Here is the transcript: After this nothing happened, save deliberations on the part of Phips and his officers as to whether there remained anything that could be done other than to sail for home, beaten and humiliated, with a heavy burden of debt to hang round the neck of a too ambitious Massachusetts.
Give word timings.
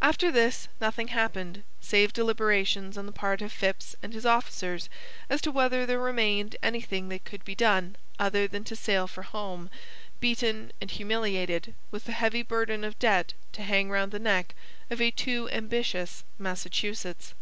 After 0.00 0.30
this 0.30 0.68
nothing 0.80 1.08
happened, 1.08 1.64
save 1.80 2.12
deliberations 2.12 2.96
on 2.96 3.06
the 3.06 3.10
part 3.12 3.42
of 3.42 3.50
Phips 3.50 3.96
and 4.04 4.12
his 4.12 4.24
officers 4.24 4.88
as 5.28 5.40
to 5.40 5.50
whether 5.50 5.84
there 5.84 5.98
remained 5.98 6.54
anything 6.62 7.08
that 7.08 7.24
could 7.24 7.44
be 7.44 7.56
done 7.56 7.96
other 8.20 8.46
than 8.46 8.62
to 8.62 8.76
sail 8.76 9.08
for 9.08 9.22
home, 9.24 9.68
beaten 10.20 10.70
and 10.80 10.92
humiliated, 10.92 11.74
with 11.90 12.08
a 12.08 12.12
heavy 12.12 12.42
burden 12.44 12.84
of 12.84 13.00
debt 13.00 13.34
to 13.54 13.64
hang 13.64 13.90
round 13.90 14.12
the 14.12 14.20
neck 14.20 14.54
of 14.90 15.00
a 15.00 15.10
too 15.10 15.48
ambitious 15.50 16.22
Massachusetts. 16.38 17.34